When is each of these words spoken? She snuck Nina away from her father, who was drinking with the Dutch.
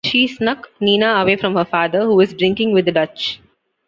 She 0.03 0.25
snuck 0.25 0.67
Nina 0.79 1.17
away 1.21 1.35
from 1.35 1.53
her 1.55 1.63
father, 1.63 1.99
who 2.01 2.15
was 2.15 2.33
drinking 2.33 2.71
with 2.71 2.85
the 2.85 2.91
Dutch. 2.91 3.39